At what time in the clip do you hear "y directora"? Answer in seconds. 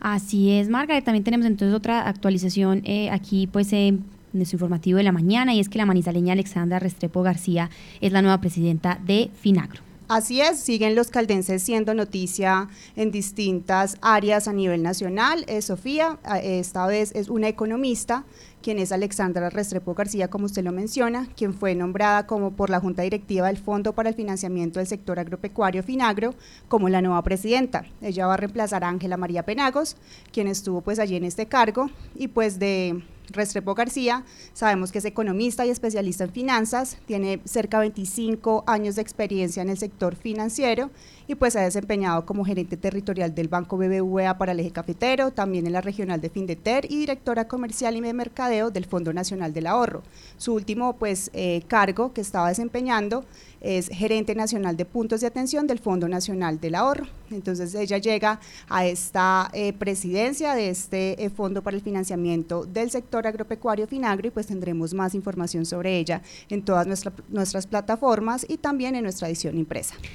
46.90-47.46